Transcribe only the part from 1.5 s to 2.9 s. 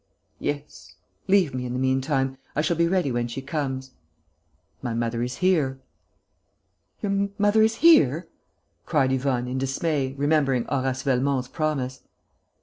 me, in the meantime. I shall be